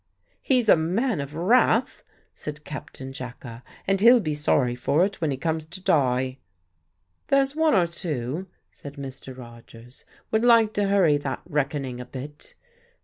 [0.41, 2.01] "He's a man of wrath,"
[2.33, 6.39] said Captain Jacka, "and he'll be sorry for it when he comes to die."
[7.27, 9.37] "There's one or two," said Mr.
[9.37, 12.55] Rogers, "would like to hurry that reckoning a bit.